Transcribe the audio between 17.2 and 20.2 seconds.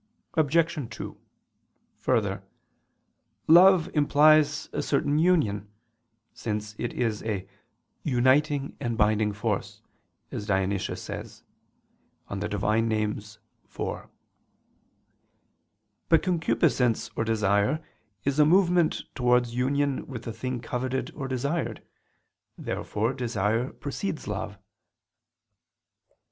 desire is a movement towards union